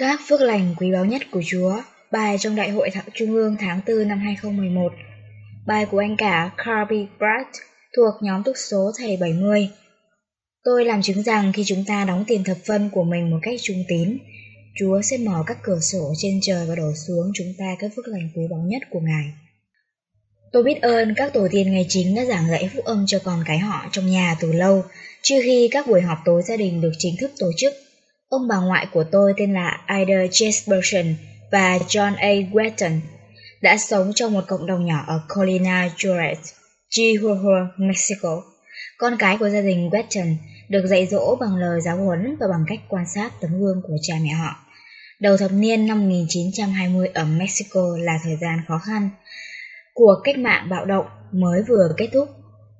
Các 0.00 0.20
phước 0.28 0.40
lành 0.40 0.74
quý 0.78 0.92
báu 0.92 1.04
nhất 1.04 1.22
của 1.30 1.42
Chúa 1.46 1.82
Bài 2.12 2.36
trong 2.38 2.56
Đại 2.56 2.70
hội 2.70 2.90
Thảo 2.90 3.04
Trung 3.14 3.34
ương 3.34 3.56
tháng 3.60 3.80
4 3.86 4.08
năm 4.08 4.18
2011 4.18 4.92
Bài 5.66 5.86
của 5.90 5.98
anh 5.98 6.16
cả 6.16 6.50
Carby 6.56 7.06
Pratt 7.18 7.48
thuộc 7.96 8.14
nhóm 8.22 8.42
túc 8.42 8.54
số 8.70 8.92
thầy 8.98 9.16
70 9.16 9.68
Tôi 10.64 10.84
làm 10.84 11.02
chứng 11.02 11.22
rằng 11.22 11.52
khi 11.52 11.64
chúng 11.66 11.84
ta 11.86 12.04
đóng 12.04 12.24
tiền 12.26 12.44
thập 12.44 12.56
phân 12.66 12.90
của 12.90 13.04
mình 13.04 13.30
một 13.30 13.38
cách 13.42 13.60
trung 13.62 13.84
tín 13.88 14.18
Chúa 14.78 15.02
sẽ 15.02 15.16
mở 15.16 15.42
các 15.46 15.58
cửa 15.62 15.78
sổ 15.80 16.12
trên 16.16 16.40
trời 16.42 16.66
và 16.68 16.74
đổ 16.74 16.92
xuống 17.06 17.32
chúng 17.34 17.54
ta 17.58 17.76
các 17.78 17.90
phước 17.96 18.08
lành 18.08 18.28
quý 18.36 18.42
báu 18.50 18.60
nhất 18.66 18.82
của 18.90 19.00
Ngài. 19.00 19.24
Tôi 20.52 20.62
biết 20.62 20.82
ơn 20.82 21.14
các 21.16 21.32
tổ 21.32 21.48
tiên 21.50 21.72
ngày 21.72 21.86
chính 21.88 22.14
đã 22.14 22.24
giảng 22.24 22.50
dạy 22.50 22.70
phúc 22.74 22.84
âm 22.84 23.04
cho 23.06 23.18
con 23.24 23.42
cái 23.46 23.58
họ 23.58 23.88
trong 23.92 24.10
nhà 24.10 24.36
từ 24.40 24.52
lâu, 24.52 24.84
trước 25.22 25.40
khi 25.42 25.68
các 25.72 25.86
buổi 25.86 26.00
họp 26.00 26.18
tối 26.24 26.42
gia 26.42 26.56
đình 26.56 26.80
được 26.80 26.92
chính 26.98 27.14
thức 27.20 27.30
tổ 27.38 27.46
chức. 27.56 27.72
Ông 28.30 28.48
bà 28.48 28.56
ngoại 28.56 28.86
của 28.92 29.04
tôi 29.12 29.34
tên 29.36 29.52
là 29.52 29.80
Ida 29.88 30.24
Jesperson 30.24 31.14
và 31.52 31.78
John 31.78 32.14
A. 32.16 32.28
Wetton 32.52 33.00
đã 33.62 33.76
sống 33.76 34.12
trong 34.14 34.32
một 34.32 34.44
cộng 34.48 34.66
đồng 34.66 34.86
nhỏ 34.86 35.04
ở 35.06 35.20
Colina 35.28 35.88
Juarez, 35.96 36.34
Chihuahua, 36.88 37.66
Mexico. 37.76 38.42
Con 38.98 39.16
cái 39.18 39.36
của 39.38 39.48
gia 39.48 39.60
đình 39.60 39.90
Wetton 39.90 40.34
được 40.68 40.86
dạy 40.86 41.06
dỗ 41.06 41.36
bằng 41.40 41.56
lời 41.56 41.80
giáo 41.80 41.96
huấn 41.96 42.36
và 42.40 42.46
bằng 42.50 42.64
cách 42.66 42.78
quan 42.88 43.04
sát 43.14 43.40
tấm 43.40 43.60
gương 43.60 43.82
của 43.82 43.96
cha 44.02 44.14
mẹ 44.22 44.30
họ. 44.30 44.54
Đầu 45.20 45.36
thập 45.36 45.52
niên 45.52 45.86
năm 45.86 46.00
1920 46.00 47.08
ở 47.14 47.24
Mexico 47.24 47.96
là 47.98 48.18
thời 48.24 48.36
gian 48.40 48.62
khó 48.68 48.78
khăn. 48.78 49.10
Cuộc 49.94 50.14
cách 50.24 50.38
mạng 50.38 50.68
bạo 50.70 50.84
động 50.84 51.06
mới 51.32 51.62
vừa 51.62 51.94
kết 51.96 52.08
thúc. 52.12 52.28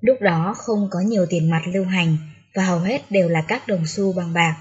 Lúc 0.00 0.16
đó 0.20 0.54
không 0.56 0.88
có 0.90 1.00
nhiều 1.00 1.26
tiền 1.26 1.50
mặt 1.50 1.62
lưu 1.74 1.84
hành 1.84 2.16
và 2.54 2.64
hầu 2.64 2.78
hết 2.78 3.10
đều 3.10 3.28
là 3.28 3.42
các 3.48 3.68
đồng 3.68 3.86
xu 3.86 4.12
bằng 4.12 4.32
bạc 4.32 4.56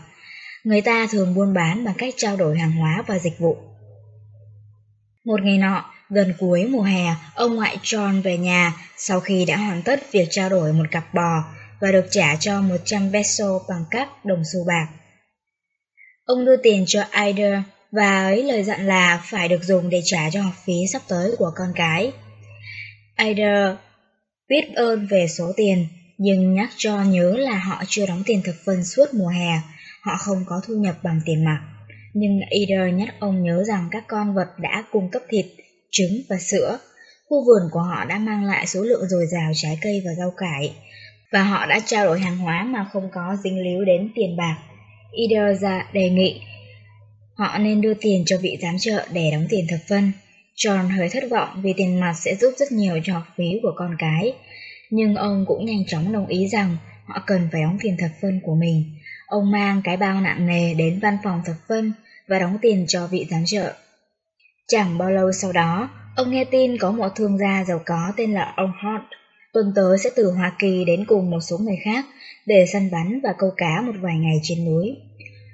người 0.69 0.81
ta 0.81 1.07
thường 1.11 1.35
buôn 1.35 1.53
bán 1.53 1.83
bằng 1.85 1.93
cách 1.97 2.13
trao 2.17 2.37
đổi 2.37 2.57
hàng 2.57 2.71
hóa 2.71 3.03
và 3.07 3.19
dịch 3.19 3.39
vụ. 3.39 3.57
Một 5.25 5.41
ngày 5.43 5.57
nọ, 5.57 5.85
gần 6.09 6.33
cuối 6.39 6.65
mùa 6.65 6.81
hè, 6.81 7.15
ông 7.35 7.55
ngoại 7.55 7.77
John 7.83 8.21
về 8.21 8.37
nhà 8.37 8.73
sau 8.97 9.19
khi 9.19 9.45
đã 9.45 9.57
hoàn 9.57 9.81
tất 9.81 10.11
việc 10.11 10.27
trao 10.31 10.49
đổi 10.49 10.73
một 10.73 10.83
cặp 10.91 11.13
bò 11.13 11.43
và 11.79 11.91
được 11.91 12.05
trả 12.11 12.35
cho 12.35 12.61
100 12.61 13.11
peso 13.13 13.59
bằng 13.69 13.85
các 13.91 14.25
đồng 14.25 14.43
xu 14.53 14.65
bạc. 14.67 14.87
Ông 16.25 16.45
đưa 16.45 16.57
tiền 16.57 16.83
cho 16.87 17.03
Ida 17.25 17.63
và 17.91 18.23
ấy 18.23 18.43
lời 18.43 18.63
dặn 18.63 18.87
là 18.87 19.21
phải 19.25 19.47
được 19.47 19.63
dùng 19.63 19.89
để 19.89 20.01
trả 20.05 20.29
cho 20.29 20.41
học 20.41 20.55
phí 20.65 20.73
sắp 20.93 21.01
tới 21.07 21.31
của 21.37 21.51
con 21.55 21.71
cái. 21.75 22.11
Ida 23.17 23.75
biết 24.49 24.63
ơn 24.75 25.07
về 25.07 25.27
số 25.27 25.51
tiền, 25.57 25.87
nhưng 26.17 26.53
nhắc 26.53 26.69
cho 26.77 27.03
nhớ 27.03 27.35
là 27.37 27.57
họ 27.57 27.83
chưa 27.87 28.05
đóng 28.05 28.23
tiền 28.25 28.41
thực 28.43 28.55
phân 28.65 28.85
suốt 28.85 29.13
mùa 29.13 29.29
hè 29.29 29.61
họ 30.01 30.17
không 30.17 30.43
có 30.45 30.61
thu 30.67 30.73
nhập 30.73 30.95
bằng 31.03 31.21
tiền 31.25 31.45
mặt. 31.45 31.61
Nhưng 32.13 32.39
Eder 32.39 32.93
nhắc 32.93 33.15
ông 33.19 33.43
nhớ 33.43 33.63
rằng 33.63 33.87
các 33.91 34.03
con 34.07 34.33
vật 34.33 34.47
đã 34.57 34.83
cung 34.91 35.09
cấp 35.09 35.21
thịt, 35.29 35.45
trứng 35.91 36.21
và 36.29 36.37
sữa. 36.39 36.79
Khu 37.29 37.45
vườn 37.45 37.69
của 37.71 37.81
họ 37.81 38.05
đã 38.05 38.17
mang 38.17 38.45
lại 38.45 38.67
số 38.67 38.81
lượng 38.81 39.07
dồi 39.09 39.25
dào 39.31 39.51
trái 39.55 39.77
cây 39.81 40.01
và 40.05 40.11
rau 40.13 40.31
cải, 40.37 40.73
và 41.31 41.43
họ 41.43 41.65
đã 41.65 41.79
trao 41.85 42.05
đổi 42.05 42.19
hàng 42.19 42.37
hóa 42.37 42.63
mà 42.63 42.89
không 42.93 43.09
có 43.13 43.37
dính 43.43 43.59
líu 43.59 43.85
đến 43.85 44.11
tiền 44.15 44.37
bạc. 44.37 44.57
Eder 45.11 45.61
ra 45.61 45.87
đề 45.93 46.09
nghị 46.09 46.41
họ 47.39 47.57
nên 47.57 47.81
đưa 47.81 47.93
tiền 47.93 48.23
cho 48.25 48.37
vị 48.41 48.57
giám 48.61 48.77
trợ 48.79 49.05
để 49.13 49.29
đóng 49.31 49.45
tiền 49.49 49.65
thập 49.69 49.79
phân. 49.89 50.11
John 50.55 50.97
hơi 50.97 51.09
thất 51.09 51.23
vọng 51.31 51.49
vì 51.63 51.73
tiền 51.77 51.99
mặt 51.99 52.13
sẽ 52.13 52.35
giúp 52.35 52.53
rất 52.57 52.71
nhiều 52.71 52.99
cho 53.03 53.13
học 53.13 53.23
phí 53.37 53.59
của 53.61 53.73
con 53.75 53.95
cái, 53.99 54.33
nhưng 54.89 55.15
ông 55.15 55.45
cũng 55.47 55.65
nhanh 55.65 55.85
chóng 55.87 56.13
đồng 56.13 56.27
ý 56.27 56.47
rằng 56.47 56.77
họ 57.05 57.23
cần 57.27 57.49
phải 57.51 57.61
đóng 57.61 57.77
tiền 57.81 57.97
thập 57.99 58.11
phân 58.21 58.39
của 58.43 58.55
mình. 58.55 58.83
Ông 59.29 59.51
mang 59.51 59.81
cái 59.83 59.97
bao 59.97 60.21
nặng 60.21 60.47
nề 60.47 60.73
đến 60.73 60.99
văn 61.01 61.17
phòng 61.23 61.41
thập 61.45 61.55
phân 61.67 61.93
và 62.27 62.39
đóng 62.39 62.57
tiền 62.61 62.85
cho 62.87 63.07
vị 63.07 63.27
giám 63.31 63.45
trợ. 63.45 63.73
Chẳng 64.67 64.97
bao 64.97 65.11
lâu 65.11 65.31
sau 65.31 65.51
đó, 65.51 65.89
ông 66.15 66.31
nghe 66.31 66.45
tin 66.45 66.77
có 66.77 66.91
một 66.91 67.09
thương 67.15 67.37
gia 67.37 67.63
giàu 67.67 67.81
có 67.85 68.13
tên 68.17 68.33
là 68.33 68.53
ông 68.57 68.71
Hart 68.77 69.03
tuần 69.53 69.71
tới 69.75 69.97
sẽ 69.97 70.09
từ 70.15 70.31
Hoa 70.31 70.55
Kỳ 70.59 70.85
đến 70.85 71.05
cùng 71.05 71.31
một 71.31 71.39
số 71.39 71.57
người 71.57 71.77
khác 71.83 72.05
để 72.45 72.65
săn 72.73 72.91
bắn 72.91 73.19
và 73.23 73.33
câu 73.37 73.49
cá 73.57 73.81
một 73.81 73.91
vài 74.01 74.15
ngày 74.17 74.39
trên 74.43 74.65
núi. 74.65 74.95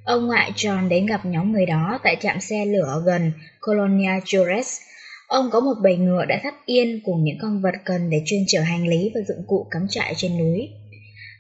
Ông 0.04 0.28
ngoại 0.28 0.52
John 0.56 0.88
đến 0.88 1.06
gặp 1.06 1.26
nhóm 1.26 1.52
người 1.52 1.66
đó 1.66 2.00
tại 2.04 2.18
trạm 2.20 2.40
xe 2.40 2.66
lửa 2.66 3.04
gần 3.06 3.32
Colonia 3.62 4.20
Juarez. 4.26 4.82
Ông 5.28 5.50
có 5.52 5.60
một 5.60 5.74
bầy 5.84 5.98
ngựa 5.98 6.26
đã 6.26 6.40
thắt 6.44 6.54
yên 6.66 7.02
cùng 7.06 7.24
những 7.24 7.38
con 7.42 7.62
vật 7.62 7.76
cần 7.86 8.10
để 8.10 8.22
chuyên 8.26 8.42
chở 8.48 8.62
hành 8.62 8.88
lý 8.88 9.12
và 9.16 9.22
dụng 9.28 9.44
cụ 9.48 9.68
cắm 9.72 9.88
trại 9.90 10.14
trên 10.18 10.38
núi. 10.38 10.70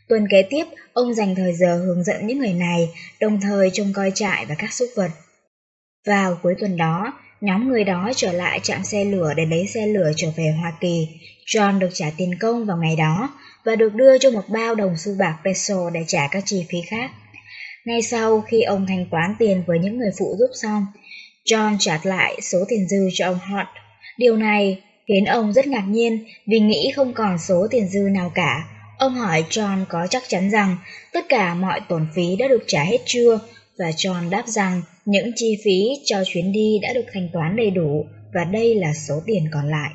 Tuần 0.08 0.28
kế 0.30 0.44
tiếp, 0.50 0.64
ông 0.94 1.14
dành 1.14 1.36
thời 1.36 1.54
giờ 1.54 1.78
hướng 1.78 2.04
dẫn 2.04 2.28
những 2.28 2.40
người 2.40 2.54
này, 2.54 2.90
đồng 3.20 3.42
thời 3.42 3.70
trông 3.74 3.94
coi 3.94 4.12
trại 4.16 4.46
và 4.46 4.56
các 4.56 4.74
súc 4.74 4.90
vật. 4.96 5.10
Vào 6.08 6.40
cuối 6.44 6.56
tuần 6.60 6.78
đó, 6.78 7.14
nhóm 7.42 7.70
người 7.70 7.84
đó 7.84 8.12
trở 8.16 8.32
lại 8.32 8.60
trạm 8.64 8.84
xe 8.84 9.04
lửa 9.04 9.34
để 9.38 9.46
lấy 9.46 9.68
xe 9.68 9.88
lửa 9.88 10.12
trở 10.16 10.28
về 10.36 10.54
Hoa 10.60 10.74
Kỳ. 10.82 11.08
John 11.46 11.80
được 11.80 11.90
trả 11.94 12.12
tiền 12.18 12.38
công 12.40 12.66
vào 12.66 12.78
ngày 12.78 12.96
đó 12.96 13.40
và 13.66 13.76
được 13.76 13.94
đưa 13.94 14.18
cho 14.18 14.32
một 14.32 14.50
bao 14.50 14.76
đồng 14.76 14.98
xu 14.98 15.12
bạc 15.20 15.38
peso 15.46 15.90
để 15.90 16.04
trả 16.08 16.28
các 16.32 16.44
chi 16.46 16.66
phí 16.70 16.78
khác. 16.90 17.12
Ngay 17.86 18.02
sau 18.02 18.42
khi 18.42 18.62
ông 18.62 18.86
thanh 18.88 19.06
toán 19.12 19.36
tiền 19.40 19.64
với 19.68 19.80
những 19.80 19.98
người 19.98 20.12
phụ 20.20 20.36
giúp 20.40 20.50
xong, 20.62 20.86
John 21.46 21.76
trả 21.80 22.00
lại 22.04 22.42
số 22.42 22.66
tiền 22.68 22.88
dư 22.88 23.10
cho 23.14 23.26
ông 23.26 23.40
Hart. 23.40 23.68
Điều 24.18 24.38
này 24.38 24.82
khiến 25.08 25.26
ông 25.26 25.54
rất 25.54 25.68
ngạc 25.68 25.86
nhiên 25.88 26.26
vì 26.48 26.60
nghĩ 26.60 26.92
không 26.96 27.14
còn 27.14 27.38
số 27.38 27.68
tiền 27.72 27.88
dư 27.88 28.00
nào 28.00 28.32
cả 28.36 28.75
Ông 28.98 29.16
hỏi 29.16 29.46
John 29.50 29.86
có 29.90 30.08
chắc 30.10 30.24
chắn 30.28 30.50
rằng 30.50 30.78
tất 31.14 31.26
cả 31.30 31.54
mọi 31.54 31.82
tổn 31.90 32.08
phí 32.16 32.36
đã 32.36 32.48
được 32.48 32.64
trả 32.68 32.84
hết 32.84 32.98
chưa 33.06 33.40
và 33.78 33.90
John 33.90 34.30
đáp 34.30 34.44
rằng 34.48 34.82
những 35.06 35.32
chi 35.36 35.58
phí 35.66 35.82
cho 36.06 36.24
chuyến 36.26 36.52
đi 36.52 36.80
đã 36.82 36.94
được 36.94 37.06
thanh 37.14 37.30
toán 37.34 37.56
đầy 37.56 37.72
đủ 37.72 38.06
và 38.34 38.44
đây 38.44 38.76
là 38.76 38.94
số 38.94 39.22
tiền 39.26 39.48
còn 39.54 39.70
lại. 39.70 39.92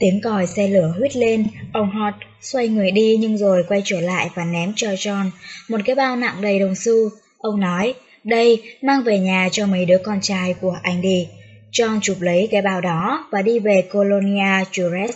Tiếng 0.00 0.20
còi 0.20 0.46
xe 0.46 0.68
lửa 0.68 0.94
huyết 0.98 1.16
lên, 1.16 1.46
ông 1.72 1.90
Hot 1.90 2.14
xoay 2.40 2.68
người 2.68 2.90
đi 2.90 3.16
nhưng 3.20 3.38
rồi 3.38 3.64
quay 3.68 3.82
trở 3.84 4.00
lại 4.00 4.30
và 4.34 4.44
ném 4.44 4.72
cho 4.76 4.88
John 4.88 5.30
một 5.68 5.80
cái 5.84 5.96
bao 5.96 6.16
nặng 6.16 6.36
đầy 6.40 6.58
đồng 6.58 6.74
xu. 6.74 7.08
Ông 7.38 7.60
nói, 7.60 7.94
đây, 8.24 8.62
mang 8.82 9.02
về 9.02 9.18
nhà 9.18 9.48
cho 9.52 9.66
mấy 9.66 9.84
đứa 9.84 9.98
con 9.98 10.20
trai 10.20 10.54
của 10.60 10.76
anh 10.82 11.00
đi. 11.02 11.28
John 11.72 12.00
chụp 12.02 12.16
lấy 12.20 12.48
cái 12.50 12.62
bao 12.62 12.80
đó 12.80 13.28
và 13.32 13.42
đi 13.42 13.58
về 13.58 13.82
Colonia 13.92 14.64
Juarez. 14.72 15.12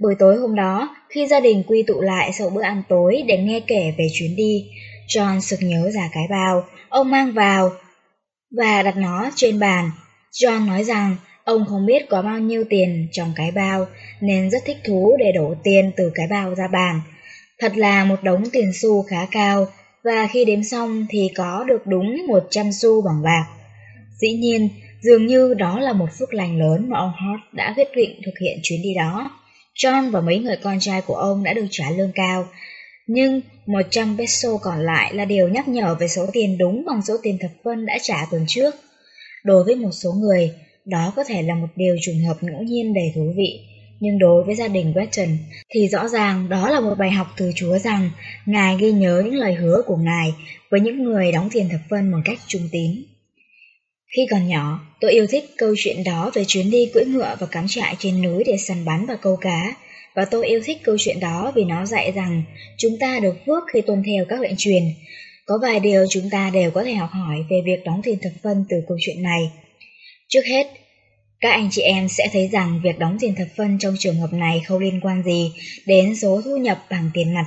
Buổi 0.00 0.14
tối 0.18 0.36
hôm 0.36 0.54
đó, 0.54 0.96
khi 1.08 1.26
gia 1.26 1.40
đình 1.40 1.62
quy 1.66 1.82
tụ 1.82 2.00
lại 2.00 2.32
sau 2.32 2.50
bữa 2.50 2.62
ăn 2.62 2.82
tối 2.88 3.22
để 3.26 3.38
nghe 3.38 3.60
kể 3.60 3.94
về 3.98 4.06
chuyến 4.12 4.36
đi, 4.36 4.66
John 5.08 5.40
sực 5.40 5.58
nhớ 5.62 5.90
ra 5.90 6.08
cái 6.12 6.24
bao, 6.30 6.64
ông 6.88 7.10
mang 7.10 7.32
vào 7.32 7.72
và 8.56 8.82
đặt 8.82 8.96
nó 8.96 9.30
trên 9.34 9.58
bàn. 9.58 9.90
John 10.32 10.66
nói 10.66 10.84
rằng 10.84 11.16
ông 11.44 11.64
không 11.68 11.86
biết 11.86 12.08
có 12.08 12.22
bao 12.22 12.38
nhiêu 12.38 12.64
tiền 12.70 13.08
trong 13.12 13.32
cái 13.36 13.50
bao 13.50 13.86
nên 14.20 14.50
rất 14.50 14.62
thích 14.64 14.76
thú 14.84 15.16
để 15.18 15.32
đổ 15.32 15.54
tiền 15.64 15.92
từ 15.96 16.12
cái 16.14 16.26
bao 16.30 16.54
ra 16.54 16.68
bàn. 16.68 17.00
Thật 17.58 17.76
là 17.76 18.04
một 18.04 18.22
đống 18.22 18.42
tiền 18.52 18.72
xu 18.74 19.02
khá 19.02 19.26
cao 19.30 19.66
và 20.04 20.26
khi 20.26 20.44
đếm 20.44 20.62
xong 20.62 21.06
thì 21.10 21.30
có 21.36 21.64
được 21.68 21.86
đúng 21.86 22.26
100 22.26 22.72
xu 22.72 23.02
bằng 23.02 23.22
bạc. 23.22 23.44
Dĩ 24.20 24.32
nhiên, 24.32 24.68
dường 25.00 25.26
như 25.26 25.54
đó 25.54 25.80
là 25.80 25.92
một 25.92 26.08
phước 26.18 26.34
lành 26.34 26.58
lớn 26.58 26.90
mà 26.90 26.98
ông 26.98 27.12
Hart 27.16 27.40
đã 27.52 27.74
quyết 27.76 27.88
định 27.94 28.20
thực 28.24 28.38
hiện 28.40 28.58
chuyến 28.62 28.82
đi 28.82 28.94
đó. 28.94 29.30
John 29.74 30.10
và 30.10 30.20
mấy 30.20 30.38
người 30.38 30.56
con 30.56 30.80
trai 30.80 31.00
của 31.00 31.14
ông 31.14 31.42
đã 31.42 31.54
được 31.54 31.66
trả 31.70 31.90
lương 31.90 32.12
cao, 32.14 32.48
nhưng 33.06 33.40
100 33.66 34.18
peso 34.18 34.56
còn 34.62 34.80
lại 34.80 35.14
là 35.14 35.24
điều 35.24 35.48
nhắc 35.48 35.68
nhở 35.68 35.94
về 36.00 36.08
số 36.08 36.26
tiền 36.32 36.58
đúng 36.58 36.84
bằng 36.86 37.02
số 37.02 37.16
tiền 37.22 37.38
thập 37.40 37.50
phân 37.64 37.86
đã 37.86 37.98
trả 38.02 38.26
tuần 38.30 38.44
trước. 38.48 38.74
Đối 39.44 39.64
với 39.64 39.74
một 39.74 39.90
số 39.92 40.12
người, 40.12 40.52
đó 40.84 41.12
có 41.16 41.24
thể 41.24 41.42
là 41.42 41.54
một 41.54 41.68
điều 41.76 41.96
trùng 42.02 42.24
hợp 42.26 42.36
ngẫu 42.40 42.62
nhiên 42.62 42.94
đầy 42.94 43.12
thú 43.14 43.32
vị, 43.36 43.60
nhưng 44.00 44.18
đối 44.18 44.44
với 44.44 44.54
gia 44.54 44.68
đình 44.68 44.92
Weston 44.92 45.36
thì 45.74 45.88
rõ 45.88 46.08
ràng 46.08 46.48
đó 46.48 46.70
là 46.70 46.80
một 46.80 46.94
bài 46.98 47.10
học 47.10 47.26
từ 47.36 47.52
Chúa 47.54 47.78
rằng 47.78 48.10
Ngài 48.46 48.76
ghi 48.76 48.92
nhớ 48.92 49.22
những 49.24 49.34
lời 49.34 49.54
hứa 49.54 49.82
của 49.86 49.96
Ngài 49.96 50.34
với 50.70 50.80
những 50.80 51.02
người 51.02 51.32
đóng 51.32 51.48
tiền 51.52 51.68
thập 51.68 51.80
phân 51.90 52.10
một 52.10 52.18
cách 52.24 52.38
trung 52.46 52.68
tín. 52.72 53.02
Khi 54.16 54.26
còn 54.30 54.48
nhỏ, 54.48 54.80
tôi 55.00 55.12
yêu 55.12 55.26
thích 55.26 55.44
câu 55.58 55.74
chuyện 55.78 56.04
đó 56.04 56.30
về 56.34 56.44
chuyến 56.48 56.70
đi 56.70 56.90
cưỡi 56.94 57.04
ngựa 57.04 57.36
và 57.40 57.46
cắm 57.46 57.66
trại 57.68 57.96
trên 57.98 58.22
núi 58.22 58.44
để 58.46 58.56
săn 58.56 58.84
bắn 58.84 59.06
và 59.06 59.16
câu 59.16 59.36
cá. 59.36 59.74
Và 60.14 60.24
tôi 60.24 60.46
yêu 60.46 60.60
thích 60.64 60.78
câu 60.82 60.96
chuyện 60.98 61.20
đó 61.20 61.52
vì 61.54 61.64
nó 61.64 61.86
dạy 61.86 62.12
rằng 62.12 62.42
chúng 62.78 62.98
ta 62.98 63.18
được 63.22 63.34
phước 63.46 63.62
khi 63.72 63.80
tuân 63.80 64.02
theo 64.06 64.24
các 64.28 64.40
lệnh 64.40 64.54
truyền. 64.58 64.82
Có 65.46 65.58
vài 65.62 65.80
điều 65.80 66.06
chúng 66.10 66.30
ta 66.30 66.50
đều 66.50 66.70
có 66.70 66.84
thể 66.84 66.94
học 66.94 67.10
hỏi 67.12 67.36
về 67.50 67.56
việc 67.64 67.84
đóng 67.84 68.00
tiền 68.04 68.18
thực 68.22 68.32
phân 68.42 68.64
từ 68.68 68.76
câu 68.88 68.98
chuyện 69.00 69.22
này. 69.22 69.50
Trước 70.28 70.46
hết, 70.46 70.66
các 71.40 71.50
anh 71.50 71.68
chị 71.70 71.82
em 71.82 72.08
sẽ 72.08 72.28
thấy 72.32 72.48
rằng 72.52 72.80
việc 72.84 72.98
đóng 72.98 73.16
tiền 73.20 73.34
thập 73.34 73.48
phân 73.56 73.78
trong 73.78 73.96
trường 73.98 74.16
hợp 74.16 74.32
này 74.32 74.62
không 74.66 74.78
liên 74.78 75.00
quan 75.02 75.22
gì 75.22 75.52
đến 75.86 76.16
số 76.16 76.42
thu 76.44 76.56
nhập 76.56 76.84
bằng 76.90 77.10
tiền 77.14 77.34
mặt. 77.34 77.46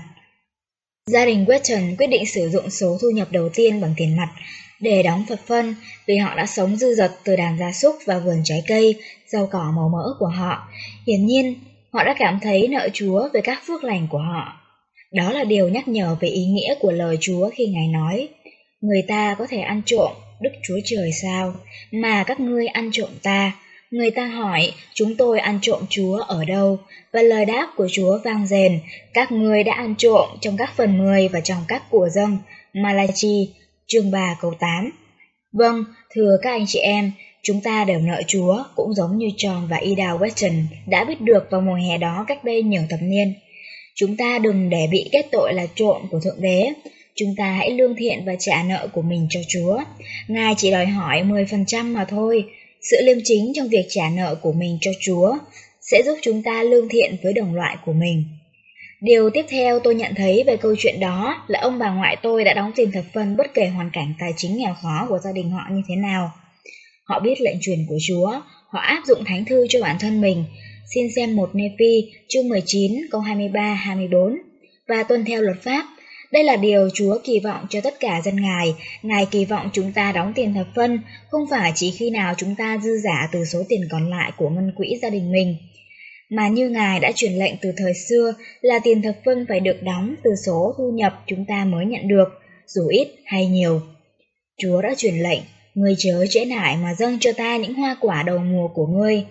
Gia 1.11 1.25
đình 1.25 1.45
Weston 1.45 1.95
quyết 1.97 2.07
định 2.07 2.25
sử 2.25 2.49
dụng 2.49 2.69
số 2.69 2.97
thu 3.01 3.09
nhập 3.09 3.27
đầu 3.31 3.49
tiên 3.49 3.81
bằng 3.81 3.93
tiền 3.97 4.17
mặt 4.17 4.29
để 4.79 5.03
đóng 5.03 5.25
phật 5.29 5.39
phân 5.47 5.75
vì 6.07 6.17
họ 6.17 6.35
đã 6.35 6.45
sống 6.45 6.75
dư 6.75 6.95
dật 6.95 7.11
từ 7.23 7.35
đàn 7.35 7.59
gia 7.59 7.71
súc 7.71 7.95
và 8.05 8.19
vườn 8.19 8.41
trái 8.43 8.63
cây, 8.67 8.95
rau 9.27 9.47
cỏ 9.51 9.71
màu 9.75 9.89
mỡ 9.89 10.13
của 10.19 10.27
họ. 10.27 10.67
Hiển 11.07 11.25
nhiên, 11.25 11.55
họ 11.93 12.03
đã 12.03 12.15
cảm 12.17 12.39
thấy 12.41 12.67
nợ 12.67 12.89
Chúa 12.93 13.29
về 13.33 13.41
các 13.41 13.61
phước 13.67 13.83
lành 13.83 14.07
của 14.09 14.17
họ. 14.17 14.61
Đó 15.11 15.31
là 15.31 15.43
điều 15.43 15.69
nhắc 15.69 15.87
nhở 15.87 16.15
về 16.19 16.27
ý 16.27 16.45
nghĩa 16.45 16.75
của 16.79 16.91
lời 16.91 17.17
Chúa 17.21 17.49
khi 17.49 17.65
Ngài 17.65 17.87
nói, 17.87 18.27
người 18.81 19.01
ta 19.07 19.35
có 19.39 19.47
thể 19.49 19.59
ăn 19.59 19.81
trộm 19.85 20.11
Đức 20.41 20.51
Chúa 20.63 20.77
Trời 20.85 21.11
sao, 21.21 21.53
mà 21.91 22.23
các 22.23 22.39
ngươi 22.39 22.67
ăn 22.67 22.89
trộm 22.91 23.09
ta, 23.23 23.51
Người 23.91 24.11
ta 24.11 24.25
hỏi 24.25 24.73
chúng 24.93 25.15
tôi 25.15 25.39
ăn 25.39 25.59
trộm 25.61 25.81
Chúa 25.89 26.17
ở 26.17 26.45
đâu, 26.45 26.79
và 27.13 27.21
lời 27.21 27.45
đáp 27.45 27.67
của 27.75 27.87
Chúa 27.91 28.19
vang 28.23 28.47
rền, 28.47 28.79
các 29.13 29.31
ngươi 29.31 29.63
đã 29.63 29.73
ăn 29.73 29.95
trộm 29.97 30.29
trong 30.41 30.57
các 30.57 30.73
phần 30.75 30.97
mười 30.97 31.27
và 31.27 31.39
trong 31.39 31.63
các 31.67 31.83
của 31.89 32.09
dâng. 32.09 32.37
Malachi, 32.73 33.53
chương 33.87 34.11
3 34.11 34.37
câu 34.41 34.53
8 34.59 34.91
Vâng, 35.53 35.83
thưa 36.13 36.37
các 36.41 36.49
anh 36.49 36.65
chị 36.67 36.79
em, 36.79 37.11
chúng 37.43 37.61
ta 37.61 37.85
đều 37.85 37.99
nợ 37.99 38.21
Chúa, 38.27 38.63
cũng 38.75 38.93
giống 38.93 39.17
như 39.17 39.27
John 39.37 39.67
và 39.67 39.77
Ida 39.77 40.13
Weston 40.13 40.63
đã 40.87 41.03
biết 41.03 41.21
được 41.21 41.47
vào 41.51 41.61
mùa 41.61 41.73
hè 41.73 41.97
đó 41.97 42.25
cách 42.27 42.43
đây 42.43 42.63
nhiều 42.63 42.81
thập 42.89 42.99
niên. 43.01 43.33
Chúng 43.95 44.17
ta 44.17 44.39
đừng 44.39 44.69
để 44.69 44.87
bị 44.91 45.09
kết 45.11 45.25
tội 45.31 45.53
là 45.53 45.67
trộm 45.75 46.01
của 46.11 46.19
Thượng 46.19 46.41
Đế. 46.41 46.69
Chúng 47.15 47.35
ta 47.37 47.45
hãy 47.51 47.69
lương 47.69 47.95
thiện 47.95 48.25
và 48.25 48.35
trả 48.39 48.63
nợ 48.63 48.87
của 48.93 49.01
mình 49.01 49.27
cho 49.29 49.39
Chúa. 49.47 49.79
Ngài 50.27 50.53
chỉ 50.57 50.71
đòi 50.71 50.85
hỏi 50.85 51.23
10% 51.23 51.85
mà 51.85 52.05
thôi, 52.05 52.45
sự 52.81 52.97
liêm 53.03 53.17
chính 53.23 53.51
trong 53.55 53.67
việc 53.67 53.85
trả 53.89 54.09
nợ 54.09 54.35
của 54.41 54.51
mình 54.53 54.77
cho 54.81 54.91
Chúa 55.01 55.37
sẽ 55.81 56.01
giúp 56.05 56.17
chúng 56.21 56.43
ta 56.43 56.63
lương 56.63 56.89
thiện 56.89 57.15
với 57.23 57.33
đồng 57.33 57.55
loại 57.55 57.77
của 57.85 57.93
mình. 57.93 58.23
Điều 59.05 59.29
tiếp 59.29 59.45
theo 59.49 59.79
tôi 59.79 59.95
nhận 59.95 60.15
thấy 60.15 60.43
về 60.47 60.57
câu 60.57 60.75
chuyện 60.77 60.99
đó 60.99 61.43
là 61.47 61.59
ông 61.61 61.79
bà 61.79 61.89
ngoại 61.89 62.17
tôi 62.21 62.43
đã 62.43 62.53
đóng 62.53 62.71
tiền 62.75 62.91
thập 62.91 63.03
phân 63.13 63.37
bất 63.37 63.53
kể 63.53 63.67
hoàn 63.67 63.89
cảnh 63.93 64.13
tài 64.19 64.33
chính 64.37 64.57
nghèo 64.57 64.75
khó 64.81 65.05
của 65.09 65.19
gia 65.23 65.31
đình 65.31 65.51
họ 65.51 65.61
như 65.71 65.81
thế 65.87 65.95
nào. 65.95 66.31
Họ 67.03 67.19
biết 67.19 67.41
lệnh 67.41 67.57
truyền 67.61 67.85
của 67.89 67.97
Chúa, 68.07 68.41
họ 68.69 68.79
áp 68.79 69.03
dụng 69.05 69.23
thánh 69.25 69.45
thư 69.45 69.67
cho 69.69 69.81
bản 69.81 69.95
thân 69.99 70.21
mình. 70.21 70.45
Xin 70.95 71.07
xem 71.15 71.35
một 71.35 71.49
Nephi 71.53 72.13
chương 72.27 72.49
19 72.49 72.91
câu 73.11 73.21
23-24 73.21 74.37
và 74.87 75.03
tuân 75.03 75.25
theo 75.25 75.41
luật 75.41 75.57
pháp 75.61 75.85
đây 76.31 76.43
là 76.43 76.55
điều 76.55 76.89
Chúa 76.93 77.17
kỳ 77.23 77.39
vọng 77.39 77.65
cho 77.69 77.81
tất 77.81 77.93
cả 77.99 78.21
dân 78.25 78.41
Ngài. 78.41 78.75
Ngài 79.01 79.25
kỳ 79.31 79.45
vọng 79.45 79.69
chúng 79.73 79.91
ta 79.91 80.11
đóng 80.11 80.33
tiền 80.35 80.53
thập 80.53 80.67
phân, 80.75 80.99
không 81.31 81.45
phải 81.49 81.71
chỉ 81.75 81.91
khi 81.91 82.09
nào 82.09 82.33
chúng 82.37 82.55
ta 82.55 82.77
dư 82.83 82.97
giả 83.03 83.29
từ 83.31 83.45
số 83.45 83.63
tiền 83.69 83.81
còn 83.91 84.09
lại 84.09 84.31
của 84.37 84.49
ngân 84.49 84.71
quỹ 84.75 84.97
gia 85.01 85.09
đình 85.09 85.31
mình. 85.31 85.57
Mà 86.29 86.47
như 86.47 86.69
Ngài 86.69 86.99
đã 86.99 87.11
truyền 87.15 87.33
lệnh 87.33 87.53
từ 87.61 87.71
thời 87.77 87.93
xưa 87.93 88.33
là 88.61 88.79
tiền 88.83 89.01
thập 89.01 89.15
phân 89.25 89.45
phải 89.49 89.59
được 89.59 89.83
đóng 89.83 90.15
từ 90.23 90.31
số 90.45 90.73
thu 90.77 90.91
nhập 90.91 91.23
chúng 91.27 91.45
ta 91.45 91.65
mới 91.65 91.85
nhận 91.85 92.07
được, 92.07 92.27
dù 92.67 92.87
ít 92.87 93.07
hay 93.25 93.47
nhiều. 93.47 93.81
Chúa 94.57 94.81
đã 94.81 94.93
truyền 94.97 95.15
lệnh, 95.15 95.41
ngươi 95.75 95.95
chớ 95.97 96.25
trễ 96.29 96.45
nải 96.45 96.77
mà 96.77 96.93
dâng 96.93 97.17
cho 97.19 97.31
ta 97.37 97.57
những 97.57 97.73
hoa 97.73 97.97
quả 97.99 98.23
đầu 98.23 98.37
mùa 98.37 98.67
của 98.67 98.87
ngươi. 98.87 99.25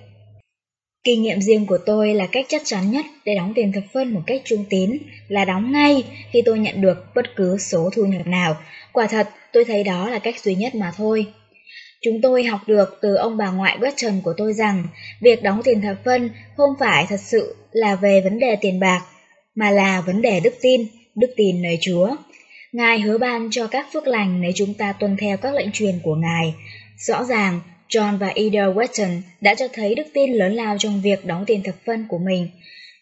Kinh 1.05 1.23
nghiệm 1.23 1.41
riêng 1.41 1.67
của 1.67 1.79
tôi 1.87 2.14
là 2.14 2.26
cách 2.26 2.46
chắc 2.49 2.62
chắn 2.64 2.91
nhất 2.91 3.05
để 3.25 3.35
đóng 3.35 3.52
tiền 3.55 3.73
thập 3.73 3.85
phân 3.93 4.14
một 4.14 4.20
cách 4.26 4.43
trung 4.44 4.64
tín 4.70 4.99
là 5.29 5.44
đóng 5.44 5.73
ngay 5.73 6.05
khi 6.31 6.43
tôi 6.44 6.58
nhận 6.58 6.81
được 6.81 7.14
bất 7.14 7.37
cứ 7.37 7.58
số 7.58 7.90
thu 7.97 8.05
nhập 8.05 8.26
nào. 8.26 8.56
Quả 8.93 9.06
thật, 9.06 9.29
tôi 9.52 9.64
thấy 9.64 9.85
đó 9.85 10.11
là 10.11 10.19
cách 10.19 10.40
duy 10.40 10.55
nhất 10.55 10.75
mà 10.75 10.93
thôi. 10.97 11.26
Chúng 12.04 12.20
tôi 12.20 12.44
học 12.44 12.60
được 12.66 12.98
từ 13.02 13.14
ông 13.14 13.36
bà 13.36 13.50
ngoại 13.50 13.78
Weston 13.78 14.20
của 14.22 14.34
tôi 14.36 14.52
rằng 14.52 14.84
việc 15.20 15.42
đóng 15.42 15.60
tiền 15.64 15.80
thập 15.80 16.04
phân 16.04 16.30
không 16.56 16.70
phải 16.80 17.06
thật 17.08 17.20
sự 17.20 17.56
là 17.72 17.94
về 17.94 18.20
vấn 18.20 18.38
đề 18.38 18.56
tiền 18.60 18.80
bạc, 18.80 19.02
mà 19.54 19.70
là 19.70 20.00
vấn 20.00 20.22
đề 20.22 20.40
đức 20.40 20.54
tin, 20.62 20.86
đức 21.14 21.30
tin 21.36 21.62
nơi 21.62 21.78
Chúa. 21.80 22.16
Ngài 22.72 23.00
hứa 23.00 23.18
ban 23.18 23.48
cho 23.50 23.66
các 23.66 23.86
phước 23.92 24.06
lành 24.06 24.40
nếu 24.40 24.52
chúng 24.54 24.74
ta 24.74 24.92
tuân 24.92 25.16
theo 25.16 25.36
các 25.36 25.54
lệnh 25.54 25.72
truyền 25.72 25.98
của 26.02 26.14
Ngài. 26.14 26.54
Rõ 26.98 27.24
ràng, 27.24 27.60
John 27.88 28.18
và 28.18 28.28
Ida 28.34 28.66
Weston 28.66 29.20
đã 29.40 29.54
cho 29.54 29.68
thấy 29.72 29.94
đức 29.94 30.06
tin 30.14 30.32
lớn 30.32 30.54
lao 30.54 30.76
trong 30.78 31.00
việc 31.02 31.26
đóng 31.26 31.44
tiền 31.46 31.62
thập 31.62 31.74
phân 31.86 32.06
của 32.08 32.18
mình. 32.18 32.48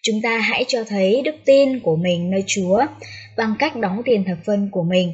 Chúng 0.03 0.23
ta 0.23 0.39
hãy 0.39 0.65
cho 0.69 0.85
thấy 0.85 1.23
đức 1.25 1.35
tin 1.45 1.81
của 1.81 1.97
mình 1.97 2.31
nơi 2.31 2.45
Chúa 2.47 2.81
bằng 3.37 3.55
cách 3.59 3.77
đóng 3.77 4.03
tiền 4.05 4.25
thập 4.25 4.39
phân 4.47 4.69
của 4.73 4.83
mình. 4.83 5.13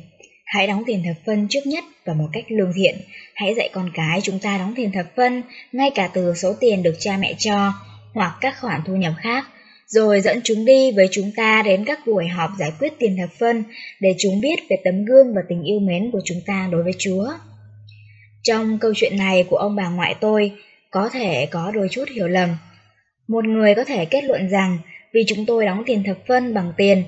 Hãy 0.49 0.67
đóng 0.67 0.83
tiền 0.87 1.03
thập 1.05 1.17
phân 1.27 1.47
trước 1.49 1.67
nhất 1.67 1.85
và 2.05 2.15
một 2.15 2.29
cách 2.33 2.45
lương 2.49 2.73
thiện. 2.77 2.97
Hãy 3.35 3.55
dạy 3.55 3.71
con 3.73 3.91
cái 3.95 4.21
chúng 4.21 4.39
ta 4.39 4.59
đóng 4.59 4.73
tiền 4.77 4.93
thập 4.93 5.17
phân 5.17 5.43
ngay 5.73 5.91
cả 5.95 6.11
từ 6.15 6.35
số 6.35 6.55
tiền 6.61 6.83
được 6.83 6.95
cha 6.99 7.17
mẹ 7.17 7.35
cho 7.39 7.73
hoặc 8.15 8.33
các 8.41 8.55
khoản 8.61 8.81
thu 8.87 8.97
nhập 8.97 9.13
khác, 9.19 9.45
rồi 9.87 10.21
dẫn 10.21 10.41
chúng 10.45 10.65
đi 10.65 10.93
với 10.93 11.09
chúng 11.11 11.33
ta 11.37 11.63
đến 11.63 11.85
các 11.85 11.99
buổi 12.07 12.29
họp 12.29 12.51
giải 12.59 12.73
quyết 12.81 12.93
tiền 12.99 13.17
thập 13.17 13.31
phân 13.39 13.65
để 14.01 14.15
chúng 14.19 14.41
biết 14.41 14.59
về 14.71 14.77
tấm 14.85 15.05
gương 15.05 15.35
và 15.35 15.41
tình 15.49 15.63
yêu 15.63 15.81
mến 15.81 16.11
của 16.11 16.21
chúng 16.25 16.41
ta 16.47 16.69
đối 16.73 16.83
với 16.83 16.93
Chúa. 16.99 17.29
Trong 18.43 18.79
câu 18.79 18.93
chuyện 18.97 19.17
này 19.17 19.45
của 19.51 19.57
ông 19.57 19.77
bà 19.77 19.89
ngoại 19.89 20.15
tôi, 20.21 20.53
có 20.91 21.09
thể 21.09 21.47
có 21.47 21.71
đôi 21.75 21.89
chút 21.91 22.05
hiểu 22.15 22.29
lầm. 22.29 22.49
Một 23.29 23.45
người 23.45 23.75
có 23.75 23.85
thể 23.85 24.05
kết 24.05 24.25
luận 24.25 24.49
rằng 24.49 24.79
vì 25.13 25.25
chúng 25.27 25.47
tôi 25.47 25.67
đóng 25.67 25.83
tiền 25.87 26.03
thập 26.03 26.27
phân 26.27 26.55
bằng 26.55 26.73
tiền, 26.77 27.03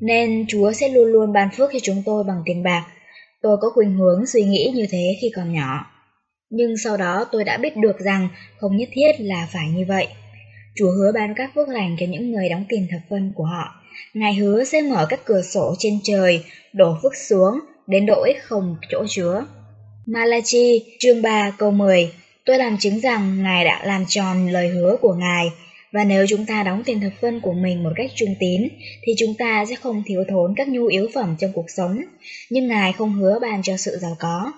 nên 0.00 0.44
Chúa 0.48 0.72
sẽ 0.72 0.88
luôn 0.88 1.08
luôn 1.08 1.32
ban 1.32 1.48
phước 1.56 1.70
cho 1.72 1.78
chúng 1.82 2.02
tôi 2.06 2.24
bằng 2.24 2.42
tiền 2.46 2.62
bạc. 2.62 2.86
Tôi 3.42 3.56
có 3.60 3.70
khuynh 3.70 3.94
hướng 3.94 4.26
suy 4.26 4.42
nghĩ 4.42 4.72
như 4.74 4.86
thế 4.90 5.16
khi 5.20 5.30
còn 5.36 5.52
nhỏ. 5.52 5.86
Nhưng 6.50 6.76
sau 6.76 6.96
đó 6.96 7.24
tôi 7.32 7.44
đã 7.44 7.56
biết 7.56 7.76
được 7.76 7.98
rằng 7.98 8.28
không 8.58 8.76
nhất 8.76 8.88
thiết 8.92 9.12
là 9.18 9.48
phải 9.52 9.68
như 9.74 9.84
vậy. 9.88 10.08
Chúa 10.76 10.90
hứa 10.90 11.12
ban 11.14 11.34
các 11.34 11.50
phước 11.54 11.68
lành 11.68 11.96
cho 12.00 12.06
những 12.06 12.32
người 12.32 12.48
đóng 12.48 12.64
tiền 12.68 12.86
thập 12.90 13.00
phân 13.10 13.32
của 13.34 13.44
họ. 13.44 13.82
Ngài 14.14 14.34
hứa 14.34 14.64
sẽ 14.64 14.82
mở 14.82 15.06
các 15.08 15.20
cửa 15.24 15.42
sổ 15.42 15.74
trên 15.78 15.98
trời, 16.02 16.44
đổ 16.72 16.96
phước 17.02 17.16
xuống, 17.16 17.60
đến 17.86 18.06
đỗi 18.06 18.34
không 18.42 18.76
chỗ 18.90 19.04
chứa. 19.08 19.46
Malachi, 20.06 20.96
chương 20.98 21.22
3 21.22 21.50
câu 21.58 21.70
10 21.70 22.12
Tôi 22.48 22.58
làm 22.58 22.78
chứng 22.78 23.00
rằng 23.00 23.42
Ngài 23.42 23.64
đã 23.64 23.82
làm 23.84 24.04
tròn 24.08 24.48
lời 24.48 24.68
hứa 24.68 24.96
của 25.00 25.14
Ngài, 25.14 25.46
và 25.92 26.04
nếu 26.04 26.26
chúng 26.28 26.46
ta 26.46 26.62
đóng 26.62 26.82
tiền 26.84 27.00
thập 27.00 27.12
phân 27.20 27.40
của 27.40 27.52
mình 27.52 27.82
một 27.82 27.90
cách 27.96 28.10
trung 28.14 28.34
tín, 28.40 28.68
thì 29.02 29.12
chúng 29.18 29.34
ta 29.38 29.64
sẽ 29.68 29.74
không 29.74 30.02
thiếu 30.06 30.24
thốn 30.28 30.54
các 30.56 30.68
nhu 30.68 30.86
yếu 30.86 31.08
phẩm 31.14 31.36
trong 31.38 31.52
cuộc 31.54 31.66
sống, 31.76 32.02
nhưng 32.50 32.68
Ngài 32.68 32.92
không 32.92 33.12
hứa 33.12 33.38
ban 33.38 33.62
cho 33.62 33.76
sự 33.76 33.98
giàu 34.00 34.16
có. 34.20 34.52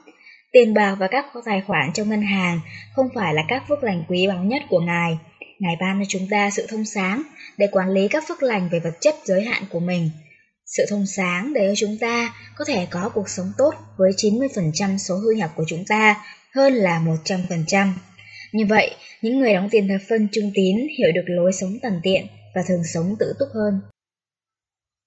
Tiền 0.52 0.74
bạc 0.74 0.96
và 0.98 1.06
các 1.06 1.26
tài 1.44 1.60
khoản 1.60 1.92
trong 1.94 2.08
ngân 2.08 2.22
hàng 2.22 2.60
không 2.94 3.08
phải 3.14 3.34
là 3.34 3.42
các 3.48 3.62
phước 3.68 3.84
lành 3.84 4.04
quý 4.08 4.26
báu 4.28 4.44
nhất 4.44 4.62
của 4.68 4.80
Ngài. 4.80 5.18
Ngài 5.58 5.76
ban 5.80 6.00
cho 6.00 6.04
chúng 6.08 6.26
ta 6.30 6.50
sự 6.50 6.66
thông 6.68 6.84
sáng 6.84 7.22
để 7.56 7.66
quản 7.72 7.90
lý 7.90 8.08
các 8.08 8.24
phước 8.28 8.42
lành 8.42 8.68
về 8.72 8.80
vật 8.80 8.94
chất 9.00 9.14
giới 9.24 9.42
hạn 9.42 9.62
của 9.70 9.80
mình, 9.80 10.10
sự 10.66 10.84
thông 10.90 11.06
sáng 11.06 11.52
để 11.52 11.66
cho 11.68 11.74
chúng 11.76 11.98
ta 11.98 12.34
có 12.56 12.64
thể 12.64 12.86
có 12.90 13.10
cuộc 13.14 13.28
sống 13.28 13.52
tốt 13.58 13.74
với 13.96 14.12
90% 14.12 14.98
số 14.98 15.16
hư 15.16 15.30
nhập 15.30 15.50
của 15.56 15.64
chúng 15.68 15.84
ta 15.88 16.24
hơn 16.54 16.74
là 16.74 17.02
100%. 17.24 17.92
Như 18.52 18.66
vậy, 18.66 18.94
những 19.22 19.38
người 19.38 19.54
đóng 19.54 19.68
tiền 19.70 19.88
thập 19.88 20.00
phân 20.08 20.28
trung 20.32 20.50
tín 20.54 20.76
hiểu 20.98 21.12
được 21.14 21.24
lối 21.26 21.52
sống 21.52 21.72
tần 21.82 22.00
tiện 22.02 22.26
và 22.54 22.62
thường 22.68 22.84
sống 22.84 23.14
tự 23.18 23.34
túc 23.38 23.48
hơn. 23.54 23.80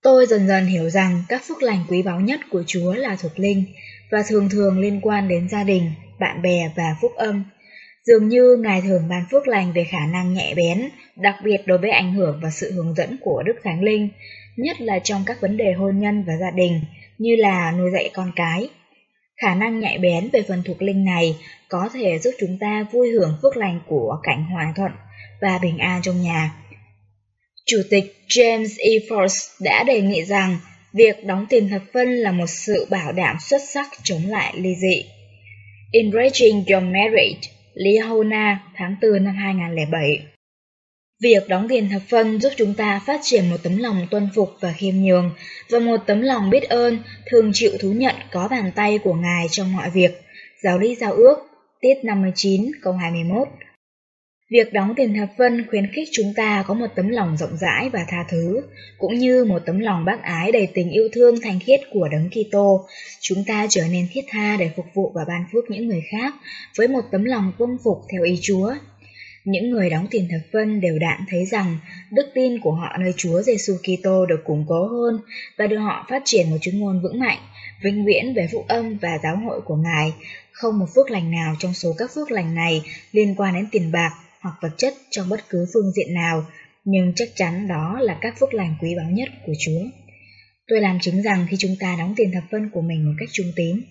Tôi 0.04 0.26
dần 0.26 0.48
dần 0.48 0.66
hiểu 0.66 0.90
rằng 0.90 1.24
các 1.30 1.42
phước 1.48 1.64
lành 1.64 1.86
quý 1.90 2.02
báu 2.02 2.20
nhất 2.20 2.40
của 2.50 2.64
Chúa 2.68 2.94
là 2.94 3.18
thuộc 3.22 3.40
linh 3.40 3.64
và 4.12 4.24
thường 4.28 4.50
thường 4.50 4.80
liên 4.80 5.00
quan 5.02 5.28
đến 5.28 5.50
gia 5.50 5.64
đình, 5.64 5.92
bạn 6.20 6.42
bè 6.42 6.72
và 6.76 6.96
phúc 7.02 7.12
âm. 7.16 7.44
Dường 8.06 8.28
như 8.28 8.56
Ngài 8.60 8.82
thường 8.82 9.08
ban 9.10 9.26
phước 9.32 9.48
lành 9.48 9.74
về 9.74 9.84
khả 9.84 10.06
năng 10.06 10.34
nhẹ 10.34 10.54
bén, 10.56 10.90
đặc 11.16 11.36
biệt 11.44 11.58
đối 11.66 11.78
với 11.78 11.90
ảnh 11.90 12.14
hưởng 12.14 12.40
và 12.44 12.50
sự 12.50 12.72
hướng 12.72 12.96
dẫn 12.96 13.18
của 13.22 13.44
Đức 13.46 13.54
Thánh 13.64 13.84
Linh, 13.84 14.10
nhất 14.58 14.82
là 14.82 15.00
trong 15.00 15.24
các 15.26 15.42
vấn 15.42 15.58
đề 15.58 15.74
hôn 15.74 16.00
nhân 16.00 16.24
và 16.28 16.34
gia 16.40 16.52
đình, 16.52 16.82
như 17.18 17.36
là 17.36 17.72
nuôi 17.72 17.92
dạy 17.94 18.10
con 18.14 18.32
cái. 18.36 18.70
Khả 19.42 19.56
năng 19.56 19.80
nhạy 19.80 19.98
bén 19.98 20.30
về 20.34 20.44
phần 20.48 20.64
thuộc 20.66 20.82
linh 20.82 21.06
này 21.06 21.36
có 21.74 21.90
thể 21.94 22.20
giúp 22.20 22.32
chúng 22.40 22.58
ta 22.60 22.86
vui 22.92 23.10
hưởng 23.10 23.38
phước 23.42 23.58
lành 23.58 23.80
của 23.88 24.18
cảnh 24.24 24.46
hòa 24.52 24.74
thuận 24.76 24.92
và 25.42 25.60
bình 25.62 25.78
an 25.78 26.02
trong 26.02 26.22
nhà. 26.22 26.52
Chủ 27.66 27.78
tịch 27.90 28.16
James 28.28 28.76
E. 28.78 28.90
Force 29.10 29.64
đã 29.64 29.84
đề 29.84 30.02
nghị 30.02 30.24
rằng 30.24 30.58
việc 30.94 31.26
đóng 31.26 31.46
tiền 31.50 31.70
thập 31.70 31.82
phân 31.94 32.10
là 32.10 32.32
một 32.32 32.48
sự 32.48 32.88
bảo 32.90 33.12
đảm 33.12 33.38
xuất 33.40 33.62
sắc 33.74 33.88
chống 34.04 34.22
lại 34.28 34.54
ly 34.58 34.76
dị. 34.76 35.06
Enriching 35.92 36.64
Your 36.68 36.84
Marriage, 36.84 37.42
Liahona, 37.74 38.60
tháng 38.76 38.96
4 39.02 39.24
năm 39.24 39.36
2007 39.36 40.26
Việc 41.22 41.48
đóng 41.48 41.68
tiền 41.70 41.90
thập 41.90 42.02
phân 42.10 42.42
giúp 42.42 42.54
chúng 42.58 42.74
ta 42.74 43.02
phát 43.06 43.20
triển 43.24 43.50
một 43.50 43.58
tấm 43.64 43.78
lòng 43.78 44.08
tuân 44.12 44.30
phục 44.36 44.50
và 44.60 44.72
khiêm 44.72 44.96
nhường 44.96 45.32
và 45.70 45.80
một 45.80 45.98
tấm 46.08 46.22
lòng 46.22 46.50
biết 46.50 46.64
ơn, 46.64 47.00
thường 47.32 47.52
chịu 47.54 47.72
thú 47.82 47.92
nhận 47.92 48.16
có 48.32 48.48
bàn 48.48 48.72
tay 48.76 49.00
của 49.04 49.14
Ngài 49.14 49.48
trong 49.52 49.74
mọi 49.74 49.90
việc, 49.90 50.22
giáo 50.64 50.80
lý 50.80 50.96
giao 50.96 51.14
ước, 51.14 51.53
tiết 51.84 52.04
59 52.04 52.72
câu 52.82 52.94
21. 52.94 53.48
Việc 54.50 54.74
đóng 54.74 54.94
tiền 54.96 55.14
thập 55.14 55.30
phân 55.38 55.66
khuyến 55.70 55.88
khích 55.94 56.10
chúng 56.12 56.34
ta 56.36 56.64
có 56.68 56.74
một 56.74 56.88
tấm 56.96 57.10
lòng 57.10 57.38
rộng 57.38 57.58
rãi 57.58 57.90
và 57.90 58.06
tha 58.08 58.26
thứ, 58.30 58.62
cũng 58.98 59.16
như 59.16 59.46
một 59.46 59.60
tấm 59.66 59.80
lòng 59.80 60.06
bác 60.06 60.22
ái 60.22 60.52
đầy 60.52 60.68
tình 60.74 60.90
yêu 60.90 61.10
thương 61.14 61.42
thanh 61.42 61.60
khiết 61.60 61.80
của 61.92 62.08
Đấng 62.12 62.30
Kitô. 62.30 62.86
Chúng 63.22 63.44
ta 63.48 63.68
trở 63.70 63.84
nên 63.92 64.08
thiết 64.12 64.22
tha 64.30 64.58
để 64.60 64.70
phục 64.76 64.86
vụ 64.94 65.12
và 65.16 65.22
ban 65.28 65.46
phước 65.52 65.72
những 65.72 65.88
người 65.88 66.02
khác 66.12 66.36
với 66.78 66.88
một 66.88 67.02
tấm 67.12 67.24
lòng 67.24 67.52
vâng 67.58 67.78
phục 67.84 67.98
theo 68.12 68.24
ý 68.24 68.40
Chúa. 68.42 68.74
Những 69.44 69.70
người 69.70 69.90
đóng 69.90 70.08
tiền 70.12 70.28
thập 70.32 70.42
phân 70.54 70.82
đều 70.82 71.00
đạn 71.00 71.20
thấy 71.30 71.46
rằng 71.46 71.78
đức 72.12 72.32
tin 72.34 72.60
của 72.60 72.72
họ 72.72 72.98
nơi 73.00 73.14
Chúa 73.18 73.42
Giêsu 73.42 73.74
Kitô 73.84 74.26
được 74.26 74.42
củng 74.46 74.66
cố 74.68 74.88
hơn 74.88 75.20
và 75.58 75.68
được 75.68 75.78
họ 75.78 76.06
phát 76.10 76.22
triển 76.26 76.50
một 76.50 76.58
chứng 76.62 76.80
ngôn 76.80 77.02
vững 77.04 77.20
mạnh, 77.20 77.40
vinh 77.84 78.06
viễn 78.06 78.34
về 78.34 78.48
phúc 78.52 78.66
âm 78.68 78.98
và 78.98 79.18
giáo 79.24 79.38
hội 79.38 79.62
của 79.62 79.76
Ngài. 79.76 80.14
Không 80.54 80.80
một 80.80 80.86
phước 80.96 81.12
lành 81.12 81.32
nào 81.32 81.56
trong 81.60 81.74
số 81.74 81.96
các 81.98 82.12
phước 82.16 82.32
lành 82.32 82.56
này 82.56 82.82
liên 83.12 83.36
quan 83.36 83.54
đến 83.54 83.68
tiền 83.72 83.92
bạc 83.92 84.12
hoặc 84.42 84.56
vật 84.62 84.72
chất 84.78 84.94
trong 85.12 85.30
bất 85.30 85.50
cứ 85.50 85.66
phương 85.74 85.92
diện 85.92 86.14
nào, 86.14 86.46
nhưng 86.86 87.14
chắc 87.16 87.30
chắn 87.36 87.68
đó 87.68 88.00
là 88.02 88.18
các 88.22 88.40
phước 88.40 88.54
lành 88.54 88.76
quý 88.82 88.96
báu 88.98 89.10
nhất 89.10 89.30
của 89.46 89.54
Chúa. 89.66 89.82
Tôi 90.68 90.82
làm 90.82 91.00
chứng 91.00 91.22
rằng 91.22 91.48
khi 91.50 91.58
chúng 91.60 91.76
ta 91.80 91.96
đóng 92.00 92.14
tiền 92.18 92.32
thập 92.34 92.44
phân 92.52 92.70
của 92.70 92.82
mình 92.82 93.06
một 93.06 93.14
cách 93.20 93.30
trung 93.32 93.52
tín, 93.56 93.82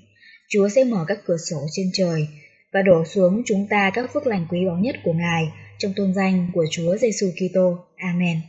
Chúa 0.49 0.69
sẽ 0.69 0.85
mở 0.85 1.05
các 1.09 1.19
cửa 1.27 1.37
sổ 1.51 1.67
trên 1.73 1.91
trời 1.93 2.29
và 2.73 2.83
đổ 2.83 3.05
xuống 3.05 3.43
chúng 3.47 3.67
ta 3.71 3.91
các 3.95 4.13
phước 4.13 4.27
lành 4.27 4.47
quý 4.51 4.59
báu 4.67 4.77
nhất 4.77 4.97
của 5.05 5.13
Ngài 5.13 5.45
trong 5.79 5.93
tôn 5.97 6.15
danh 6.15 6.51
của 6.55 6.67
Chúa 6.71 6.97
Giêsu 6.97 7.27
Kitô. 7.37 7.79
Amen. 7.97 8.41